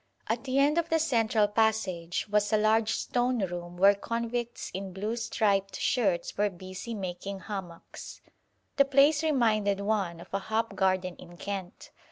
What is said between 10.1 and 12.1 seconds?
of a hop garden in Kent.